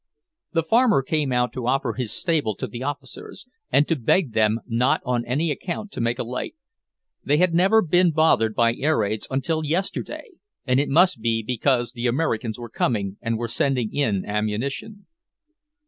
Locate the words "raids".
8.97-9.27